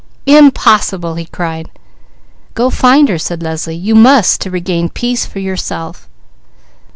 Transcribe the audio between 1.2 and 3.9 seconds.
cried. "Go find her," said Leslie.